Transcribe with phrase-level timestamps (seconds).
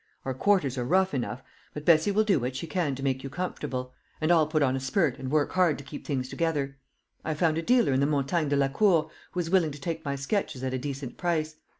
[0.25, 1.43] Our quarters are rough enough,
[1.75, 4.75] but Bessie will do what she can to make you comfortable; and I'll put on
[4.75, 6.75] a spurt and work hard to keep things together.
[7.23, 9.79] I have found a dealer in the Montagne de la Cour, who is willing to
[9.79, 11.57] take my sketches at a decent price.